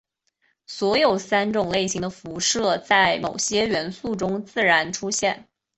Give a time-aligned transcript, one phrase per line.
[0.65, 5.47] 所有三种类型的辐射在某些元素中自然出现。